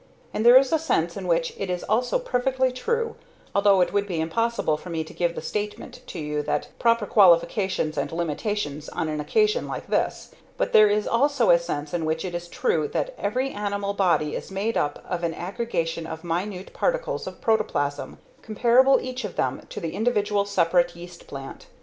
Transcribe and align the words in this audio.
And 0.33 0.43
there 0.43 0.57
is 0.57 0.73
a 0.73 0.79
sense 0.79 1.15
in 1.15 1.27
which 1.27 1.53
it 1.59 1.69
is 1.69 1.83
also 1.83 2.17
perfectly 2.17 2.71
true 2.71 3.17
although 3.53 3.81
it 3.81 3.93
would 3.93 4.07
be 4.07 4.19
impossible 4.19 4.75
for 4.75 4.89
me 4.89 5.03
to 5.03 5.13
give 5.13 5.35
the 5.35 5.43
statement 5.43 6.01
to 6.07 6.17
you 6.17 6.41
with 6.47 6.67
proper 6.79 7.05
qualifications 7.05 7.99
and 7.99 8.11
limitations 8.11 8.89
on 8.89 9.09
an 9.09 9.19
occasion 9.19 9.67
like 9.67 9.85
this 9.89 10.31
but 10.57 10.73
there 10.73 10.87
is 10.89 11.07
also 11.07 11.51
a 11.51 11.59
sense 11.59 11.93
in 11.93 12.03
which 12.05 12.25
it 12.25 12.33
is 12.33 12.47
true 12.47 12.87
that 12.87 13.13
every 13.19 13.51
animal 13.51 13.93
body 13.93 14.35
is 14.35 14.49
made 14.49 14.75
up 14.75 15.05
of 15.07 15.23
an 15.23 15.35
aggregation 15.35 16.07
of 16.07 16.23
minute 16.23 16.73
particles 16.73 17.27
of 17.27 17.39
protoplasm, 17.39 18.17
comparable 18.41 18.99
each 18.99 19.23
of 19.23 19.35
them 19.35 19.61
to 19.69 19.79
the 19.79 19.91
individual 19.93 20.45
separate 20.45 20.95
yeast 20.95 21.27
plant. 21.27 21.67